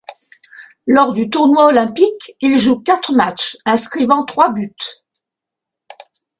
[0.87, 4.73] Lors du tournoi olympique, il joue quatre matchs, inscrivant trois buts.